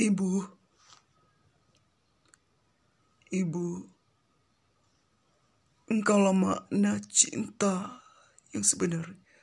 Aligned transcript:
Ibu, 0.00 0.32
ibu, 3.36 3.66
engkaulah 5.92 6.32
makna 6.32 6.96
cinta 7.04 8.00
yang 8.56 8.64
sebenarnya. 8.64 9.36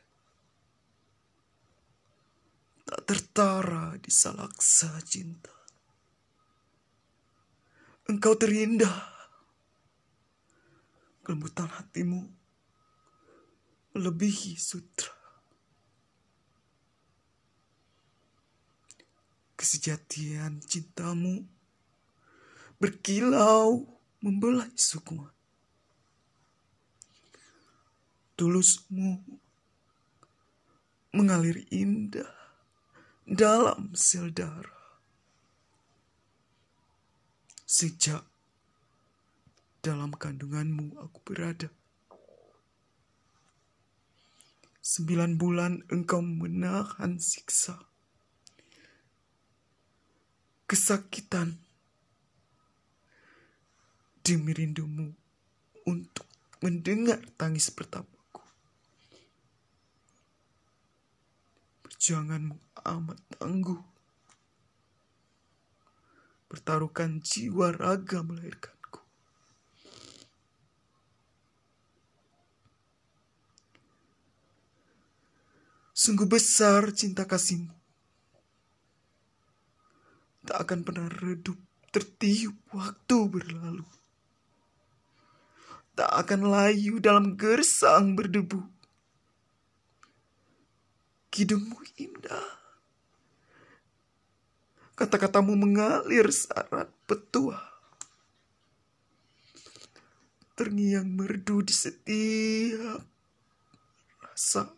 Tak 2.90 3.06
tertara 3.06 4.02
di 4.02 4.10
salaksa 4.10 4.98
cinta. 5.06 5.54
Engkau 8.10 8.34
terindah. 8.34 9.14
Kelembutan 11.22 11.70
hatimu 11.70 12.24
melebihi 13.94 14.58
sutra. 14.58 15.17
Kesejatian 19.68 20.64
cintamu 20.64 21.44
berkilau 22.80 23.84
membelai 24.24 24.72
sukma. 24.80 25.28
Tulusmu 28.40 29.28
mengalir 31.12 31.68
indah 31.68 32.32
dalam 33.28 33.92
sel 33.92 34.32
darah. 34.32 35.04
Sejak 37.68 38.24
dalam 39.84 40.16
kandunganmu 40.16 40.96
aku 40.96 41.20
berada. 41.28 41.68
Sembilan 44.80 45.36
bulan 45.36 45.84
engkau 45.92 46.24
menahan 46.24 47.20
siksa 47.20 47.97
kesakitan 50.68 51.56
demi 54.20 54.52
rindumu 54.52 55.16
untuk 55.88 56.28
mendengar 56.60 57.24
tangis 57.40 57.72
pertamaku. 57.72 58.44
Perjuanganmu 61.88 62.60
amat 62.84 63.20
tangguh. 63.40 63.80
Bertaruhkan 66.52 67.24
jiwa 67.24 67.72
raga 67.72 68.20
melahirkanku. 68.20 69.00
Sungguh 75.96 76.28
besar 76.28 76.92
cinta 76.92 77.24
kasihmu 77.24 77.87
tak 80.48 80.64
akan 80.64 80.80
pernah 80.88 81.12
redup 81.20 81.60
tertiup 81.92 82.56
waktu 82.72 83.18
berlalu. 83.28 83.84
Tak 86.00 86.08
akan 86.08 86.48
layu 86.48 87.04
dalam 87.04 87.36
gersang 87.36 88.16
berdebu. 88.16 88.64
Kidungmu 91.28 91.84
indah. 92.00 92.48
Kata-katamu 94.96 95.58
mengalir 95.58 96.32
syarat 96.32 96.90
petua. 97.10 97.60
Terngiang 100.58 101.06
merdu 101.06 101.62
di 101.62 101.74
setiap 101.76 103.06
rasa 104.24 104.77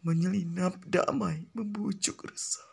menyelinap 0.00 0.80
damai 0.88 1.44
membujuk 1.52 2.24
resah. 2.24 2.64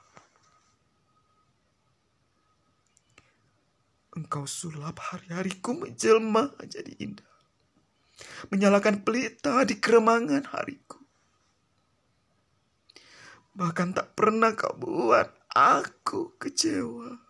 Engkau 4.17 4.49
sulap 4.49 4.97
hari-hariku 4.97 5.77
menjelma 5.77 6.55
jadi 6.65 6.89
indah. 6.97 7.27
Menyalakan 8.49 9.05
pelita 9.05 9.61
di 9.61 9.77
keremangan 9.77 10.49
hariku. 10.49 10.97
Bahkan 13.53 13.93
tak 13.93 14.17
pernah 14.17 14.57
kau 14.57 14.73
buat 14.73 15.29
aku 15.53 16.37
kecewa. 16.41 17.26